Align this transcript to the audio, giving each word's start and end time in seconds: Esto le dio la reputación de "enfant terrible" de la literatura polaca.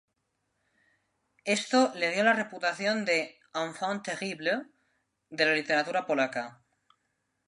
Esto 1.45 1.91
le 1.93 2.09
dio 2.09 2.23
la 2.27 2.33
reputación 2.33 3.05
de 3.05 3.19
"enfant 3.63 4.01
terrible" 4.09 4.55
de 5.29 5.45
la 5.45 5.53
literatura 5.53 6.07
polaca. 6.07 6.47